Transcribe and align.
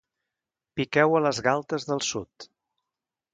Piqueu 0.79 1.13
a 1.17 1.21
les 1.25 1.41
galtes 1.49 1.85
del 1.91 2.03
sud. 2.09 2.49